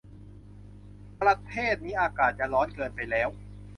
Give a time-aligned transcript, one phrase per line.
[1.21, 3.29] ประเทศนี้อากาศจะร้อนเกินไปแล้ว